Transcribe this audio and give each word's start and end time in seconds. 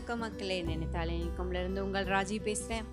வணக்கம் 0.00 0.22
மக்களே. 0.24 0.56
நினைத்தாலே 0.62 1.14
இருந்து 1.62 1.80
உங்கள் 1.84 2.06
ராஜி 2.06 2.36
பேசுகிறேன் 2.42 2.86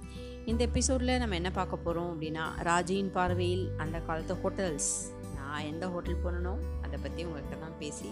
இந்த 0.46 0.62
எபிசோடில் 0.64 1.12
நம்ம 1.18 1.36
என்ன 1.36 1.52
பார்க்க 1.52 1.76
போகிறோம் 1.78 2.10
அப்படின்னா 2.14 2.46
ராஜியின் 2.70 3.12
பார்வையில் 3.12 3.64
அந்த 3.78 4.00
காலத்து 4.00 4.34
ஹோட்டல்ஸ் 4.42 4.90
நான் 5.36 5.68
எந்த 5.72 5.88
ஹோட்டல் 5.88 6.20
போனனோ 6.24 6.54
அதை 6.86 7.00
பற்றி 7.04 7.26
உங்கள்கிட்ட 7.26 7.60
தான் 7.60 7.78
பேசி 7.80 8.10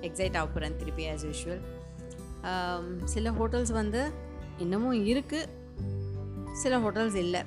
எக்ஸைட் 0.00 0.38
ஆக 0.40 0.46
போகிறேன் 0.46 0.76
திருப்பி 0.76 1.04
ஆஸ் 1.10 1.26
யூஷுவல் 1.28 1.62
சில 3.04 3.30
ஹோட்டல்ஸ் 3.30 3.72
வந்து 3.72 4.12
இன்னமும் 4.58 4.98
இருக்குது 5.12 5.50
சில 6.62 6.78
ஹோட்டல்ஸ் 6.78 7.18
இல்லை. 7.24 7.42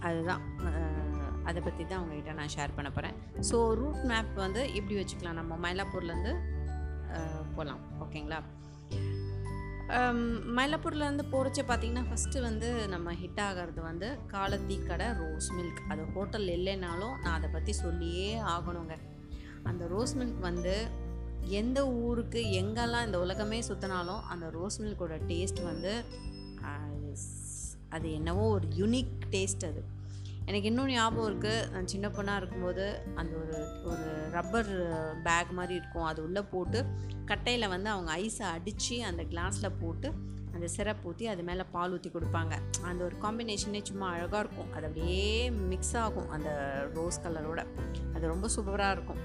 அதுதான். 0.00 0.42
அதை 1.44 1.62
பற்றி 1.62 1.86
தான் 1.86 2.02
உங்ககிட்ட 2.02 2.32
நான் 2.32 2.54
ஷேர் 2.56 2.76
பண்ண 2.76 2.90
போகிறேன் 2.90 3.16
ஸோ 3.50 3.74
ரூட் 3.74 4.02
மேப் 4.04 4.34
வந்து 4.46 4.74
இப்படி 4.74 4.96
வச்சுக்கலாம்? 5.00 5.40
நம்ம 5.42 5.58
மயிலாப்பூர்லேருந்து 5.64 6.34
போகலாம் 7.56 7.80
ஓகேங்களா 8.00 8.40
மயிலாப்பூர்லேருந்து 10.56 11.24
போகிறச்ச 11.32 11.60
பார்த்தீங்கன்னா 11.68 12.04
ஃபஸ்ட்டு 12.10 12.40
வந்து 12.40 12.88
நம்ம 12.88 13.12
ஹிட் 13.12 13.40
ஆகிறது 13.40 13.82
வந்து 13.82 14.18
காலத்தி 14.32 14.86
கடை 14.86 15.06
ரோஸ் 15.06 15.52
மில்க் 15.52 15.80
அது 15.88 16.04
ஹோட்டல் 16.14 16.46
இல்லைனாலும் 16.48 17.18
நான் 17.20 17.36
அதை 17.38 17.50
பற்றி 17.52 17.72
சொல்லியே 17.72 18.40
ஆகணுங்க. 18.40 18.96
அந்த 19.62 19.86
ரோஸ் 19.86 20.16
மில்க் 20.16 20.38
வந்து 20.38 20.88
எந்த 21.46 21.88
ஊருக்கு 21.88 22.38
எங்கெல்லாம் 22.38 23.06
இந்த 23.06 23.20
உலகமே 23.20 23.60
சுற்றினாலும் 23.60 24.22
அந்த 24.22 24.50
ரோஸ் 24.50 24.82
மில்கோட 24.82 25.20
டேஸ்ட் 25.28 25.62
வந்து 25.62 26.04
அது 26.60 27.16
அது 27.88 28.12
என்னவோ 28.12 28.48
ஒரு 28.48 28.68
யுனிக் 28.68 29.16
டேஸ்ட் 29.30 29.64
அது. 29.66 29.84
எனக்கு 30.52 30.70
இன்னும் 30.70 30.88
ஞாபகம் 30.88 31.26
இருக்குது 31.28 31.68
நான் 31.72 31.86
சின்ன 31.92 32.06
பொண்ணாக 32.08 32.40
இருக்கும்போது 32.40 32.86
அந்த 33.20 33.32
ஒரு 33.42 33.58
ஒரு 33.90 34.06
ரப்பர் 34.34 34.70
பேக் 35.26 35.52
மாதிரி 35.58 35.74
இருக்கும். 35.80 36.06
அது 36.08 36.20
உள்ளே 36.26 36.42
போட்டு 36.50 36.78
கட்டையில் 37.30 37.72
வந்து 37.74 37.88
அவங்க 37.90 38.10
ஐஸை 38.24 38.46
அடித்து 38.56 38.96
அந்த 39.10 39.22
கிளாஸில் 39.30 39.76
போட்டு 39.82 40.08
அந்த 40.54 40.66
சிரப் 40.74 41.04
ஊற்றி 41.08 41.26
அது 41.32 41.42
மேலே 41.42 41.64
பால் 41.74 41.92
ஊற்றி 41.96 42.10
கொடுப்பாங்க. 42.16 42.54
அந்த 42.88 43.00
ஒரு 43.04 43.16
காம்பினேஷனே 43.22 43.80
சும்மா 43.90 44.06
அழகாக 44.14 44.42
இருக்கும். 44.44 44.68
அது 44.74 44.84
அப்படியே 44.88 45.24
மிக்ஸ் 45.70 45.94
ஆகும் 46.02 46.28
அந்த 46.30 46.50
ரோஸ் 46.96 47.20
கலரோட 47.26 47.62
அது 48.14 48.24
ரொம்ப 48.32 48.48
சூப்பராக 48.56 48.96
இருக்கும். 48.96 49.22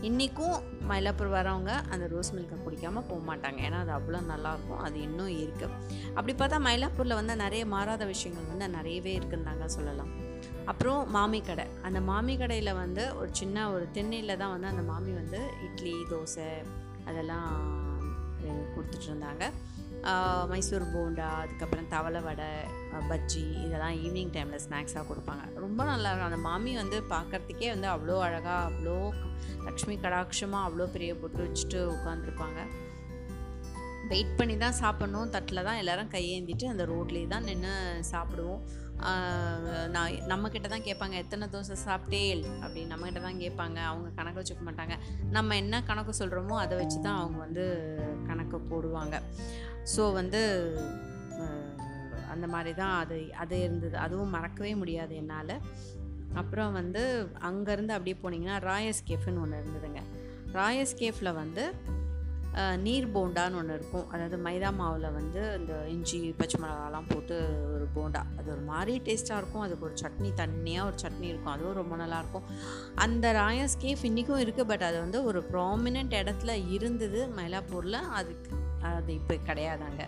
இன்றைக்கும் 0.00 0.56
மயிலாப்பூர் 0.92 1.34
வரவங்க 1.36 1.74
அந்த 1.92 2.06
ரோஸ் 2.14 2.32
மில்கை 2.36 2.58
குடிக்காமல் 2.64 3.06
போக 3.10 3.20
மாட்டாங்க. 3.30 3.60
ஏன்னா 3.68 3.80
அது 3.84 3.94
அவ்வளோ 3.98 4.22
நல்லாயிருக்கும் 4.32 4.82
அது 4.86 4.98
இன்னும் 5.08 5.36
இருக்குது 5.42 5.76
அப்படி 6.16 6.34
பார்த்தா 6.40 6.64
மயிலாப்பூரில் 6.70 7.18
வந்து 7.20 7.36
நிறைய 7.44 7.64
மாறாத 7.76 8.04
விஷயங்கள் 8.14 8.50
வந்து 8.54 8.68
நிறையவே 8.78 9.14
இருக்குன்னு 9.20 9.48
தாங்க 9.50 9.68
சொல்லலாம். 9.78 10.12
அப்புறம் 10.70 11.00
மாமி 11.16 11.40
கடை. 11.48 11.64
அந்த 11.86 11.98
மாமி 12.10 12.34
கடையில் 12.40 12.78
வந்து 12.82 13.04
ஒரு 13.20 13.30
சின்ன 13.40 13.66
ஒரு 13.74 13.84
திண்ணையில் 13.96 14.38
தான் 14.42 14.52
வந்து 14.54 14.70
அந்த 14.72 14.82
மாமி 14.90 15.12
வந்து 15.20 15.40
இட்லி 15.66 15.94
தோசை 16.12 16.50
அதெல்லாம் 17.08 17.52
கொடுத்துட்டு 18.74 19.06
இருந்தாங்க. 19.10 19.44
மைசூர் 20.50 20.84
போண்டா 20.92 21.26
அதுக்கப்புறம் 21.40 21.88
தவளை 21.94 22.20
வடை 22.26 22.50
பஜ்ஜி 23.10 23.42
இதெல்லாம் 23.64 23.96
ஈவினிங் 24.04 24.32
டைமில் 24.36 24.62
ஸ்நாக்ஸாக 24.66 25.04
கொடுப்பாங்க. 25.08 25.44
ரொம்ப 25.64 25.80
நல்லா 25.90 26.10
இருக்கும். 26.10 26.30
அந்த 26.30 26.42
மாமி 26.48 26.72
வந்து 26.82 26.98
பார்க்கறதுக்கே 27.14 27.68
வந்து 27.74 27.88
அவ்வளோ 27.94 28.16
அழகாக 28.26 28.68
அவ்வளோ 28.68 28.96
லக்ஷ்மி 29.66 29.96
கடாட்சமாக 30.04 30.66
அவ்வளோ 30.68 30.86
பெரிய 30.94 31.12
பொட்டு 31.22 31.40
வச்சுட்டு 31.46 31.80
உட்காந்துருப்பாங்க 31.96 32.60
வெயிட் 34.10 34.36
பண்ணி 34.38 34.54
தான் 34.64 34.78
சாப்பிட்ணும். 34.82 35.32
தட்டில் 35.34 35.66
தான் 35.68 35.80
எல்லோரும் 35.82 36.12
கையேந்திட்டு 36.14 36.66
அந்த 36.72 36.84
ரோட்லேயே 36.92 37.26
தான் 37.34 37.48
நின்று 37.50 37.74
சாப்பிடுவோம். 38.12 38.62
நான் 39.94 40.16
நம்மக்கிட்ட 40.30 40.68
தான் 40.72 40.86
கேட்பாங்க 40.86 41.16
எத்தனை 41.22 41.46
தோசை 41.52 41.76
சாப்பிட்டேல்? 41.84 42.42
அப்படின்னு 42.62 42.92
நம்மக்கிட்ட 42.92 43.20
தான் 43.26 43.40
கேட்பாங்க. 43.42 43.78
அவங்க 43.90 44.08
கணக்கு 44.18 44.40
வச்சுக்க 44.40 44.64
மாட்டாங்க. 44.66 44.96
நம்ம 45.36 45.56
என்ன 45.62 45.82
கணக்கு 45.90 46.14
சொல்கிறோமோ 46.20 46.56
அதை 46.64 46.76
வச்சு 46.80 46.98
தான் 47.06 47.20
அவங்க 47.20 47.38
வந்து 47.46 47.64
கணக்கு 48.30 48.58
போடுவாங்க. 48.72 49.16
ஸோ 49.94 50.04
வந்து 50.18 50.42
அந்த 52.34 52.46
மாதிரி 52.54 52.72
தான் 52.82 52.94
அது 53.02 53.16
அது 53.42 53.54
இருந்தது. 53.66 53.96
அதுவும் 54.04 54.34
மறக்கவே 54.36 54.72
முடியாது 54.82 55.14
என்னால். 55.22 55.54
அப்புறம் 56.40 56.76
வந்து 56.80 57.02
அங்கேருந்து 57.48 57.94
அப்படியே 57.94 58.16
போனீங்கன்னா 58.24 58.58
ராயஸ் 58.68 59.00
கேஃப்னு 59.08 59.42
ஒன்று 59.44 59.62
இருந்ததுங்க. 59.62 60.02
ராயஸ் 60.58 60.94
கேஃபில் 61.00 61.38
வந்து 61.40 61.64
நீர் 62.76 63.06
போண்டான்னு 63.16 63.58
ஒன்று 63.60 63.74
இருக்கும். 63.74 64.10
அதாவது 64.10 64.36
மைதா 64.36 64.70
மாவில் 64.74 65.06
வந்து 65.10 65.56
இந்த 65.58 65.86
இஞ்சி 65.86 66.34
பச்சை 66.36 66.60
மிளகாலாம் 66.60 67.08
போட்டு 67.08 67.36
ஒரு 67.74 67.86
போண்டா. 67.96 68.22
அது 68.38 68.50
ஒரு 68.50 68.60
மாதிரி 68.60 68.94
டேஸ்ட்டாக 68.98 69.40
இருக்கும். 69.40 69.60
அதுக்கு 69.60 69.84
ஒரு 69.84 69.96
சட்னி 70.02 70.30
தண்ணியாக 70.42 70.86
ஒரு 70.86 70.94
சட்னி 71.02 71.28
இருக்கும். 71.32 71.52
அதுவும் 71.52 71.78
ரொம்ப 71.80 71.96
நல்லாயிருக்கும் 71.96 72.48
அந்த 72.94 73.32
ராயஸ் 73.32 73.76
கேஃப் 73.80 74.04
இன்றைக்கும் 74.04 74.40
இருக்குது 74.40 74.70
பட் 74.72 74.82
அது 74.82 74.98
வந்து 75.00 75.24
ஒரு 75.24 75.42
ப்ராமினெண்ட் 75.52 76.16
இடத்துல 76.22 76.72
இருந்தது 76.72 77.28
மயிலாப்பூரில். 77.36 78.00
அதுக்கு 78.20 78.58
அது 78.82 79.14
இப்போ 79.14 79.34
கிடையாதாங்க 79.34 80.02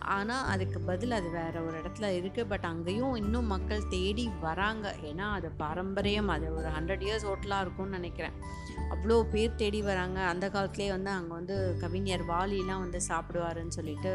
ஆனால் 0.00 0.44
அதுக்கு 0.44 0.80
பதில் 0.80 1.10
அது 1.10 1.30
வேறு 1.30 1.64
ஒரு 1.66 1.82
இடத்துல 1.82 2.06
இருக்குது 2.18 2.48
பட் 2.48 2.64
அங்கேயும் 2.64 3.14
இன்னும் 3.14 3.46
மக்கள் 3.46 3.88
தேடி 3.88 4.30
வராங்க. 4.40 4.94
ஏன்னா 5.02 5.32
அது 5.32 5.50
பாரம்பரியம். 5.50 6.28
அது 6.28 6.54
ஒரு 6.54 6.66
ஹண்ட்ரட் 6.66 7.04
இயர்ஸ் 7.06 7.26
ஹோட்டலாக 7.28 7.60
இருக்கும்னு 7.60 7.98
நினைக்கிறேன். 7.98 8.32
அவ்வளோ 8.90 9.22
பேர் 9.22 9.54
தேடி 9.54 9.82
வராங்க. 9.82 10.20
அந்த 10.20 10.48
காலத்துலேயே 10.48 10.88
வந்து 10.88 11.10
அங்கே 11.10 11.28
வந்து 11.28 11.76
கவிஞர் 11.80 12.24
வாலிலாம் 12.24 12.84
வந்து 12.84 13.00
சாப்பிடுவாருன்னு 13.08 13.68
சொல்லிட்டு 13.68 14.12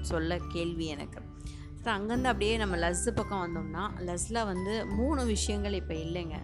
சொல்ல 0.00 0.38
கேள்வி 0.38 0.86
எனக்கு. 0.86 1.20
ஸோ 1.84 1.88
அங்கேருந்து 1.88 2.32
அப்படியே 2.32 2.56
நம்ம 2.56 2.76
லஸ்ஸு 2.76 3.10
பக்கம் 3.10 3.42
வந்தோம்னா 3.44 3.84
லஸ்ஸில் 4.08 4.44
வந்து 4.44 4.86
மூணு 4.86 5.24
விஷயங்கள் 5.24 5.72
இப்போ 5.72 5.94
இல்லைங்க. 5.94 6.38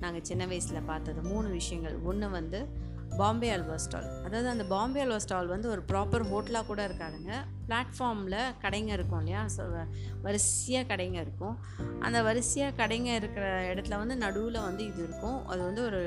நாங்கள் 0.00 0.22
சின்ன 0.22 0.46
வயசில் 0.46 0.86
பார்த்தது 0.86 1.22
மூணு 1.22 1.48
விஷயங்கள். 1.48 1.98
ஒன்று 2.02 2.30
வந்து 2.30 2.90
பாம்பே 3.16 3.50
அல்வா 3.50 3.76
ஸ்டால். 3.76 4.06
அதாவது 4.26 4.48
அந்த 4.48 4.64
பாம்பே 4.64 5.00
அல்வா 5.00 5.16
ஸ்டால் 5.16 5.46
வந்து 5.46 5.68
ஒரு 5.68 5.82
ப்ராப்பர் 5.90 6.24
ஹோட்டலாக 6.30 6.66
கூட 6.66 6.80
இருக்காதுங்க. 6.88 7.32
பிளாட்ஃபார்மில் 7.68 8.38
கடைங்க 8.62 8.90
இருக்கும் 8.98 9.18
இல்லையா? 9.18 9.42
ஸோ 9.56 9.62
வரிசையாக 10.22 10.94
கடைங்க 10.94 11.18
இருக்கும். 11.20 11.56
அந்த 12.00 12.22
வரிசையாக 12.22 12.76
கடைங்க 12.82 13.10
இருக்கிற 13.14 13.72
இடத்துல 13.72 13.96
வந்து 13.96 14.16
நடுவில் 14.16 14.60
வந்து 14.60 14.84
இது 14.84 15.02
இருக்கும். 15.02 15.46
அது 15.46 15.62
வந்து 15.62 15.84
ஒரு 15.84 16.00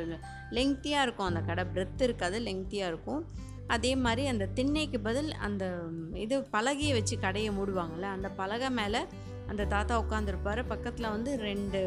லெங்க்த்தியாக 0.51 1.01
இருக்கும் 1.01 1.25
அந்த 1.25 1.41
கடை. 1.41 1.65
பிரெத் 1.75 2.01
இருக்காது 2.01 2.39
லெங்க்த்தியாக 2.39 2.87
இருக்கும். 2.87 3.23
அதே 3.67 3.95
மாதிரி 3.95 4.27
அந்த 4.27 4.45
திண்ணைக்கு 4.45 4.99
பதில் 4.99 5.31
அந்த 5.31 5.65
இது 6.13 6.35
பலகையை 6.57 6.93
வச்சு 6.93 7.19
கடையை 7.19 7.51
மூடுவாங்கள்ல 7.51 8.09
அந்த 8.17 8.29
பலகை 8.29 8.69
மேலே 8.69 9.01
அந்த 9.47 9.63
தாத்தா 9.65 9.95
உட்காந்துருப்பாரு 9.99 10.61
பக்கத்தில் 10.67 11.09
வந்து 11.09 11.37
ரெண்டு 11.37 11.81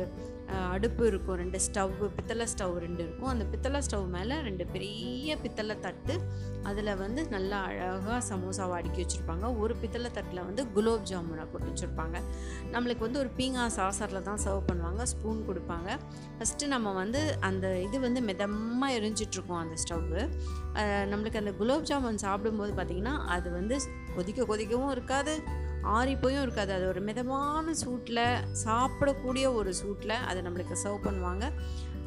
அடுப்பு 0.74 1.02
இருக்கும் 1.10 1.38
ரெண்டு 1.40 1.58
ஸ்டவ் 1.66 1.94
பித்தளை 2.16 2.46
ஸ்டவ் 2.52 2.74
ரெண்டு 2.84 3.00
இருக்கும். 3.04 3.30
அந்த 3.32 3.44
பித்தளை 3.52 3.80
ஸ்டவ் 3.86 4.06
மேலே 4.16 4.36
ரெண்டு 4.46 4.64
பெரிய 4.74 5.36
பித்தளை 5.44 5.76
தட்டு 5.86 6.14
அதில் 6.68 6.92
வந்து 7.02 7.20
நல்லா 7.34 7.58
அழகாக 7.68 8.18
சமோசாவை 8.30 8.74
அடுக்கி 8.78 9.00
வச்சுருப்பாங்க. 9.02 9.46
ஒரு 9.62 9.74
பித்தளை 9.82 10.10
தட்டில் 10.16 10.42
வந்து 10.48 10.62
குலோப் 10.76 11.04
ஜாமுனை 11.10 11.44
போட்டு 11.52 11.68
வச்சுருப்பாங்க. 11.70 12.16
நம்மளுக்கு 12.74 13.06
வந்து 13.06 13.22
ஒரு 13.24 13.30
பீங்கா 13.38 13.66
சாசரில் 13.76 14.26
தான் 14.30 14.42
சர்வ் 14.46 14.68
பண்ணுவாங்க 14.70 15.04
ஸ்பூன் 15.12 15.40
கொடுப்பாங்க. 15.50 15.88
ஃபஸ்ட்டு 16.38 16.72
நம்ம 16.74 16.92
வந்து 17.02 17.22
அந்த 17.50 17.66
இது 17.86 18.00
வந்து 18.06 18.22
மிதமாக 18.30 18.96
எரிஞ்சிட்ருக்கோம் 18.98 19.62
அந்த 19.64 19.76
ஸ்டவ்வு 19.84 20.22
நம்மளுக்கு 21.12 21.42
அந்த 21.44 21.54
குலோப் 21.62 21.88
ஜாமுன் 21.90 22.24
சாப்பிடும்போது 22.26 22.74
பார்த்திங்கன்னா 22.80 23.16
அது 23.36 23.48
வந்து 23.58 23.76
கொதிக்க 24.16 24.42
கொதிக்கவும் 24.50 24.92
இருக்காது. 24.96 25.34
ஆறிப்போயும் 25.82 26.42
இருக்காது. 26.42 26.72
அது 26.72 26.88
ஒரு 26.88 27.00
மிதமான 27.00 27.74
சூட்டில் 27.86 28.24
சாப்பிடக்கூடிய 28.64 29.54
ஒரு 29.54 29.74
சூட்டில் 29.82 30.24
அதை 30.30 30.42
நம்மளுக்கு 30.42 30.76
சர்வ் 30.84 31.06
பண்ணுவாங்க. 31.06 31.52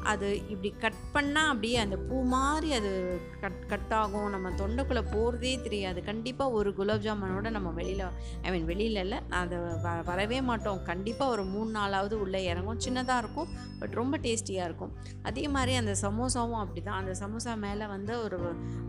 அது 0.04 0.36
இப்படி 0.48 0.74
கட் 0.78 1.00
பண்ணால் 1.14 1.48
அப்படியே 1.48 1.76
அந்த 1.76 1.96
பூ 1.96 2.22
மாதிரி 2.22 2.72
அது 2.72 3.20
கட் 3.40 3.68
கட் 3.68 3.92
ஆகும். 3.92 4.30
நம்ம 4.30 4.50
தொண்டைக்குள்ளே 4.50 5.04
போகிறதே 5.12 5.60
தெரியாது. 5.62 6.04
கண்டிப்பாக 6.04 6.50
ஒரு 6.50 6.74
குலாப் 6.74 7.04
ஜாமுனோட 7.04 7.50
நம்ம 7.50 7.70
வெளியில் 7.70 8.04
ஐ 8.42 8.50
மீன் 8.50 8.64
வெளியில் 8.64 8.96
இல்லை 8.96 9.18
அதை 9.30 9.58
வ 9.58 10.04
வரவே 10.04 10.40
மாட்டோம். 10.40 10.82
கண்டிப்பாக 10.82 11.30
ஒரு 11.30 11.44
மூணு 11.44 11.80
நாளாவது 11.80 12.12
உள்ளே 12.12 12.44
இறங்கும். 12.44 12.78
சின்னதாக 12.78 13.18
இருக்கும் 13.18 13.48
பட் 13.78 13.90
ரொம்ப 13.90 14.18
டேஸ்டியாக 14.18 14.68
இருக்கும். 14.68 14.92
அதே 15.22 15.48
மாதிரி 15.48 15.74
அந்த 15.74 15.94
சமோசாவும் 16.02 16.60
அப்படி 16.64 16.82
தான் 16.82 17.06
அந்த 17.06 17.14
சமோசா 17.20 17.56
மேலே 17.56 17.86
வந்து 17.86 18.22
ஒரு 18.22 18.38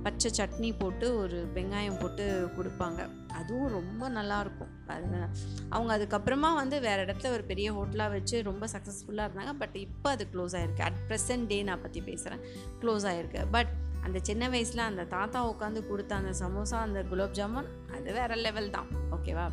பச்சை 0.03 0.31
சட்னி 0.37 0.75
போட்டு 0.79 1.17
ஒரு 1.17 1.51
வெங்காயம் 1.53 1.99
போட்டு 1.99 2.49
கொடுப்பாங்க. 2.57 3.22
அதுவும் 3.39 3.71
ரொம்ப 3.77 4.09
நல்லாயிருக்கும் 4.09 4.71
அது 4.87 5.05
அவங்க 5.69 5.91
அதுக்கப்புறமா 5.97 6.49
வந்து 6.61 6.79
வேறு 6.79 7.01
இடத்துல 7.05 7.31
ஒரு 7.31 7.43
பெரிய 7.43 7.67
ஹோட்டலாக 7.73 8.09
வச்சு 8.09 8.43
ரொம்ப 8.43 8.65
சக்ஸஸ்ஃபுல்லாக 8.65 9.27
இருந்தாங்க. 9.27 9.53
பட் 9.57 9.75
இப்போ 9.85 10.09
அது 10.09 10.27
க்ளோஸ் 10.33 10.55
ஆகிருக்கு 10.59 10.85
அட் 10.89 10.99
ப்ரெசன்ட் 11.09 11.47
டே 11.47 11.63
நான் 11.63 11.81
பற்றி 11.81 12.01
பேசுகிறேன் 12.01 12.43
க்ளோஸ் 12.81 13.07
ஆகிருக்கு 13.11 13.43
பட் 13.51 13.71
அந்த 14.05 14.19
சின்ன 14.21 14.49
வயசில் 14.49 14.87
அந்த 14.89 15.03
தாத்தா 15.03 15.41
உட்காந்து 15.49 15.81
கொடுத்த 15.87 16.15
அந்த 16.15 16.31
சமோசா 16.39 16.77
அந்த 16.87 17.01
குலோப் 17.03 17.35
ஜாமுன் 17.39 17.69
அது 17.95 18.13
வேறு 18.13 18.35
லெவல் 18.35 18.69
தான். 18.69 18.87
ஓகேவா 19.11 19.45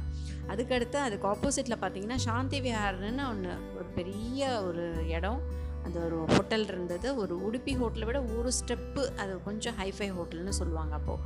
அதுக்கடுத்து 0.53 0.99
அதுக்கு 1.07 1.27
ஆப்போசிட்டில் 1.29 1.81
பார்த்தீங்கன்னா 1.83 2.17
சாந்தி 2.17 2.61
விஹார்னு 2.61 3.25
ஒன்று 3.29 3.53
ஒரு 3.77 3.87
பெரிய 3.95 4.63
ஒரு 4.63 4.87
இடம். 5.09 5.41
அந்த 5.85 5.99
ஒரு 6.07 6.17
ஹோட்டல் 6.29 6.67
இருந்தது. 6.69 7.09
ஒரு 7.17 7.35
உடுப்பி 7.47 7.75
ஹோட்டலை 7.83 8.05
விட 8.05 8.19
ஒரு 8.39 8.51
ஸ்டெப்பு 8.59 9.05
அது 9.17 9.33
கொஞ்சம் 9.43 9.79
ஹைஃபை 9.79 10.09
ஹோட்டல்னு 10.19 10.55
சொல்லுவாங்க 10.61 10.95
அப்போது 10.95 11.23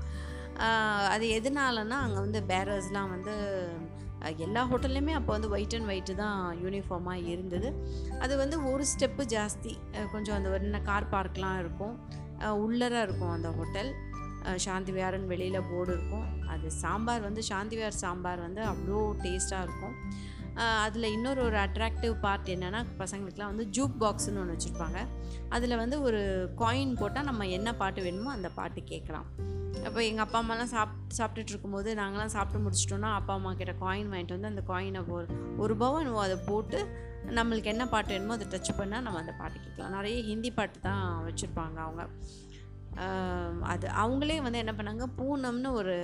அது 1.15 1.27
எதனாலன்னா 1.39 1.99
அங்கே 2.05 2.21
வந்து 2.27 2.41
பேரர்ஸ்லாம் 2.49 3.13
வந்து 3.15 3.35
எல்லா 4.45 4.61
ஹோட்டல்லையுமே 4.71 5.15
அப்போ 5.19 5.31
வந்து 5.33 5.51
ஒயிட் 5.55 5.75
அண்ட் 5.77 5.89
ஒயிட்டு 5.93 6.15
தான் 6.15 6.39
யூனிஃபார்மாக 6.65 7.27
இருந்தது. 7.33 7.69
அது 8.19 8.35
வந்து 8.37 8.57
ஒரு 8.71 8.85
ஸ்டெப்பு 8.93 9.25
ஜாஸ்தி. 9.35 9.73
கொஞ்சம் 10.13 10.37
அந்த 10.37 10.49
ஒரு 10.49 10.81
கார் 10.91 11.13
பார்க்லாம் 11.15 11.59
இருக்கும். 11.59 11.97
உள்ளராக 12.43 12.53
உள்ளர 12.65 13.03
இருக்கும் 13.07 13.35
அந்த 13.37 13.51
ஹோட்டல் 13.59 13.91
சாந்தி 14.65 14.93
வியாரன் 14.93 15.27
வெளியில் 15.27 15.67
போர்டு 15.71 15.93
இருக்கும். 15.97 16.25
அது 16.53 16.71
சாம்பார் 16.83 17.23
வந்து 17.23 17.43
சாந்தி 17.43 17.77
வியார் 17.77 18.01
சாம்பார் 18.05 18.41
வந்து 18.41 18.63
அவ்வளோ 18.63 19.01
டேஸ்ட்டாக 19.25 19.67
இருக்கும். 19.67 19.95
அதில் 20.55 21.13
இன்னொரு 21.13 21.43
ஒரு 21.43 21.57
அட்ராக்டிவ் 21.57 22.21
பார்ட் 22.21 22.49
என்னென்னா 22.49 22.85
பசங்களுக்குலாம் 22.99 23.55
வந்து 23.55 23.67
ஜூப் 23.71 23.91
பாக்ஸ்னு 24.01 24.39
ஒன்று 24.39 24.57
வச்சுருப்பாங்க. 24.57 25.07
அதில் 25.49 25.77
வந்து 25.77 26.03
ஒரு 26.03 26.51
காயின் 26.59 26.97
போட்டால் 26.97 27.25
நம்ம 27.25 27.49
என்ன 27.49 27.75
பாட்டு 27.75 28.03
வேணுமோ 28.03 28.31
அந்த 28.31 28.49
பாட்டு 28.49 28.83
கேட்கலாம். 28.83 29.27
அப்போ 29.85 30.05
எங்கள் 30.05 30.25
அப்பா 30.25 30.43
அம்மாலாம் 30.43 30.65
சாப் 30.65 30.95
சாப்பிட்டுட்டு 31.17 31.53
இருக்கும்போது 31.55 31.95
நாங்களாம் 31.95 32.27
சாப்பிட்டு 32.27 32.71
முடிச்சிட்டோன்னா 32.71 33.13
அப்பா 33.13 33.35
அம்மா 33.35 33.53
கிட்ட 33.53 33.73
காயின் 33.73 34.11
வாங்கிட்டு 34.11 34.39
வந்து 34.39 34.47
அந்த 34.47 34.63
காயினை 34.69 35.09
ஒரு 35.09 35.27
ஒரு 35.57 35.75
ரூபாவோ 35.75 35.99
என்னவோ 35.99 36.23
அதை 36.23 36.37
போட்டு 36.47 36.89
நம்மளுக்கு 37.27 37.65
என்ன 37.65 37.89
பாட்டு 37.89 38.09
வேணுமோ 38.09 38.33
அதை 38.33 38.47
டச் 38.47 38.79
பண்ணால் 38.79 39.01
நம்ம 39.01 39.19
அந்த 39.19 39.33
பாட்டு 39.33 39.61
கேட்கலாம். 39.61 39.93
நிறைய 39.93 40.23
ஹிந்தி 40.23 40.51
பாட்டு 40.51 40.81
தான் 40.81 41.25
வச்சுருப்பாங்க 41.27 41.77
அவங்க. 41.77 42.09
அது 43.73 43.87
அவங்களே 44.03 44.39
வந்து 44.43 44.61
என்ன 44.63 44.73
பண்ணாங்க? 44.79 45.07
பூனம்னு 45.19 45.71
ஒரு 45.81 45.95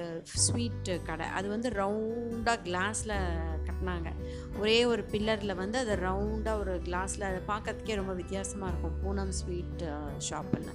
ஸ்வீட்டு 0.44 0.94
கடை. 1.08 1.26
அது 1.38 1.48
வந்து 1.48 1.68
ரவுண்டாக 1.80 2.58
கிளாஸில் 2.66 3.14
கட்டினாங்க. 3.66 4.10
ஒரே 4.60 4.78
ஒரு 4.92 5.02
பில்லரில் 5.12 5.54
வந்து 5.54 5.78
அது 5.78 5.94
ரவுண்டாக 5.96 6.62
ஒரு 6.62 6.74
கிளாஸில் 6.86 7.28
அதை 7.30 7.40
பார்க்கறதுக்கே 7.52 7.98
ரொம்ப 8.00 8.12
வித்தியாசமாக 8.12 8.70
இருக்கும். 8.72 8.96
பூனம் 9.02 9.34
ஸ்வீட் 9.40 9.84
ஷாப்புன்னு 10.28 10.74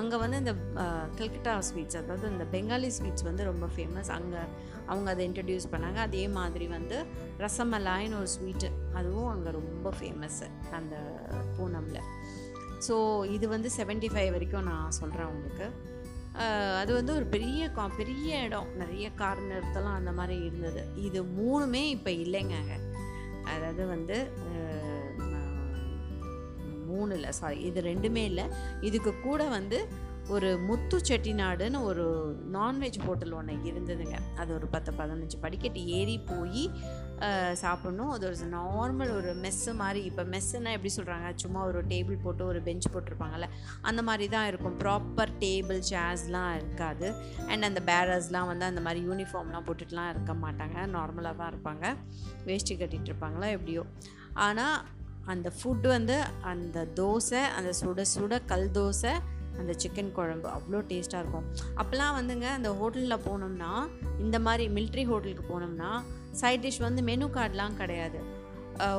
அங்கே 0.00 0.16
வந்து 0.16 0.36
இந்த 0.42 0.54
கல்கட்டா 1.18 1.52
ஸ்வீட்ஸ் 1.68 2.00
அதாவது 2.02 2.30
இந்த 2.34 2.46
பெங்காலி 2.54 2.90
ஸ்வீட்ஸ் 2.98 3.28
வந்து 3.30 3.44
ரொம்ப 3.44 3.68
ஃபேமஸ் 3.76 4.10
அங்கே 4.18 4.42
அவங்க 4.86 5.08
அதை 5.10 5.22
இன்ட்ரடியூஸ் 5.28 5.72
பண்ணாங்க. 5.72 6.00
அதே 6.08 6.28
மாதிரி 6.38 6.66
வந்து 6.66 6.98
ரசமலாயின்னு 7.44 8.20
ஒரு 8.22 8.30
ஸ்வீட்டு 8.36 8.70
அதுவும் 8.94 9.32
அங்கே 9.34 9.50
ரொம்ப 9.50 9.92
ஃபேமஸ்ஸு 10.00 10.48
அந்த 10.78 10.96
பூனமில். 11.56 12.15
ஸோ 12.86 12.94
இது 13.36 13.46
வந்து 13.54 13.68
75 13.76 14.10
ஃபைவ் 14.14 14.30
வரைக்கும் 14.36 14.68
நான் 14.70 14.96
சொல்கிறேன் 15.00 15.30
உங்களுக்கு. 15.34 15.66
அது 16.80 16.90
வந்து 16.96 17.12
ஒரு 17.18 17.26
பெரிய 17.34 17.68
கா 17.76 17.84
பெரிய 18.00 18.38
இடம். 18.46 18.70
நிறைய 18.80 19.06
கார் 19.20 19.38
நிறுத்தலாம் 19.50 19.98
அந்த 20.00 20.12
மாதிரி 20.18 20.34
இருந்தது. 20.48 20.82
இது 21.08 21.20
மூணுமே 21.38 21.82
இப்போ 21.96 22.10
இல்லைங்க. 22.24 22.56
அதாவது 23.52 23.82
வந்து 23.94 24.16
மூணு 26.90 27.14
இல்லை 27.18 27.30
சாரி 27.38 27.56
இது 27.68 27.80
ரெண்டுமே 27.90 28.24
இல்லை. 28.30 28.44
இதுக்கு 28.88 29.12
கூட 29.26 29.42
வந்து 29.56 29.78
ஒரு 30.34 30.48
முத்து 30.68 30.96
செட்டிநாடுன்னு 31.08 31.80
ஒரு 31.90 32.04
நான்வெஜ் 32.56 32.98
ஹோட்டல் 33.06 33.34
ஒன்று 33.38 33.54
இருந்ததுங்க. 33.70 34.16
அது 34.42 34.50
ஒரு 34.58 34.66
பத்து 34.74 34.92
பதினஞ்சு 35.00 35.36
படிக்கட்டு 35.44 35.80
ஏறி 35.98 36.16
போய் 36.30 36.64
சாப்பிட்ணும். 37.62 38.10
அது 38.10 38.26
ஒரு 38.26 38.36
நார்மல் 38.50 39.16
ஒரு 39.16 39.36
மெஸ்ஸு 39.42 39.74
மாதிரி. 39.74 40.04
இப்போ 40.04 40.22
மெஸ்ஸுன்னா 40.22 40.70
எப்படி 40.76 40.92
சொல்கிறாங்க 40.96 41.34
சும்மா 41.34 41.64
ஒரு 41.64 41.84
டேபிள் 41.84 42.16
போட்டு 42.22 42.46
ஒரு 42.46 42.60
பெஞ்ச் 42.60 42.88
போட்டிருப்பாங்கல்ல. 42.94 43.48
அந்த 43.82 44.02
மாதிரி 44.02 44.28
தான் 44.28 44.46
இருக்கும். 44.46 44.78
ப்ராப்பர் 44.78 45.32
டேபிள் 45.40 45.80
சேர்ஸ்லாம் 45.90 46.54
இருக்காது. 46.54 47.14
அண்ட் 47.46 47.62
அந்த 47.62 47.82
பேரர்ஸ்லாம் 47.86 48.46
வந்து 48.46 48.64
அந்த 48.64 48.80
மாதிரி 48.80 49.06
யூனிஃபார்ம்லாம் 49.08 49.66
போட்டுட்டுலாம் 49.66 50.08
இருக்க 50.08 50.34
மாட்டாங்க. 50.34 50.76
நார்மலாக 50.96 51.36
தான் 51.36 51.52
இருப்பாங்க. 51.54 51.96
வேஷ்டி 52.44 52.74
கட்டிகிட்டு 52.74 53.12
இருப்பாங்களா 53.12 53.50
எப்படியோ. 53.50 53.84
ஆனால் 54.32 54.84
அந்த 55.24 55.52
ஃபுட் 55.62 55.86
வந்து 55.86 56.22
அந்த 56.42 56.86
தோசை 56.94 57.40
அந்த 57.58 57.72
சுட 57.80 58.02
சுட 58.14 58.44
கல் 58.44 58.70
தோசை 58.70 59.14
அந்த 59.58 59.72
சிக்கன் 59.72 60.12
குழம்பு 60.12 60.48
அவ்வளோ 60.48 60.80
டேஸ்ட்டாக 60.88 61.18
இருக்கும். 61.18 61.46
அப்போல்லாம் 61.76 62.16
வந்துங்க 62.18 62.42
அந்த 62.42 62.70
ஹோட்டலில் 62.70 63.24
போனோம்னா 63.26 63.88
இந்த 64.18 64.38
மாதிரி 64.38 64.68
மில்ட்ரி 64.68 65.04
ஹோட்டலுக்கு 65.06 65.44
போனோம்னா 65.52 66.02
சைட் 66.40 66.64
டிஷ் 66.66 66.84
வந்து 66.86 67.02
மெனு 67.08 67.26
கார்டெலாம் 67.26 67.78
கிடையாது. 67.80 68.18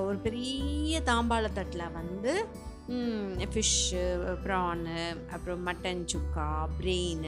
ஒரு 0.07 0.18
பெரிய 0.25 1.01
தாம்பாள 1.10 1.45
தட்டில் 1.57 1.94
வந்து 1.98 2.34
ஃபிஷ்ஷு 3.54 4.04
ப்ரானு 4.44 5.00
அப்புறம் 5.36 5.62
மட்டன் 5.68 6.04
சுக்கா 6.12 6.45
பிரெயின் 6.78 7.25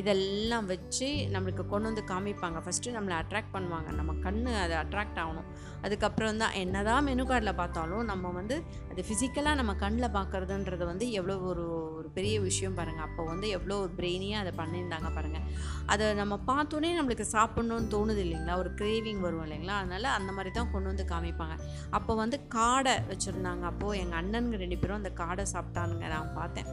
இதெல்லாம் 0.00 0.66
வச்சு 0.72 1.08
நம்மளுக்கு 1.34 1.64
கொண்டு 1.72 1.88
வந்து 1.90 2.04
காமிப்பாங்க. 2.12 2.58
ஃபஸ்ட்டு 2.64 2.94
நம்மளை 2.96 3.16
அட்ராக்ட் 3.22 3.54
பண்ணுவாங்க. 3.56 3.90
நம்ம 3.98 4.14
கண் 4.26 4.40
அதை 4.64 4.76
அட்ராக்ட் 4.82 5.20
ஆகணும். 5.22 5.48
அதுக்கப்புறம் 5.86 6.40
தான் 6.42 6.56
என்ன 6.62 6.82
தான் 6.88 7.04
மெனு 7.08 7.24
கார்டில் 7.28 7.58
பார்த்தாலும் 7.60 8.04
நம்ம 8.10 8.30
வந்து 8.38 8.56
அது 8.90 9.02
ஃபிசிக்கலாக 9.08 9.58
நம்ம 9.60 9.72
கண்ணில் 9.82 10.14
பார்க்குறதுன்றது 10.16 10.84
வந்து 10.90 11.06
எவ்வளோ 11.18 11.36
ஒரு 11.50 11.64
ஒரு 11.98 12.08
பெரிய 12.16 12.36
விஷயம் 12.46 12.76
பாருங்கள் 12.78 13.06
அப்போ 13.06 13.22
வந்து 13.30 13.46
எவ்வளோ 13.56 13.74
ஒரு 13.84 13.92
பிரெயினியாக 13.98 14.42
அதை 14.44 14.52
பண்ணியிருந்தாங்க 14.60 15.08
பாருங்கள் 15.16 15.46
அதை 15.92 16.06
நம்ம 16.20 16.34
பார்த்தோன்னே 16.50 16.90
நம்மளுக்கு 16.98 17.26
சாப்பிட்ணுன்னு 17.36 17.92
தோணுது 17.96 18.22
இல்லைங்களா? 18.24 18.56
ஒரு 18.62 18.70
கிரேவிங் 18.80 19.20
வரும் 19.26 19.44
இல்லைங்களா? 19.46 19.76
அதனால் 19.82 20.08
அந்த 20.18 20.30
மாதிரி 20.32 20.50
தான் 20.58 20.70
கொண்டு 20.72 20.88
வந்து 20.92 21.06
காமிப்பாங்க. 21.12 21.56
அப்போ 21.90 22.12
வந்து 22.14 22.36
காடை 22.56 22.94
வச்சுருந்தாங்க. 23.10 23.64
அப்போது 23.72 23.98
எங்கள் 24.02 24.20
அண்ணனுங்க 24.22 24.58
ரெண்டு 24.64 24.78
பேரும் 24.82 24.99
அந்த 25.00 25.12
காடை 25.22 25.46
சாப்பிட்டானுங்க 25.54 26.08
நான் 26.16 26.36
பார்த்தேன். 26.40 26.68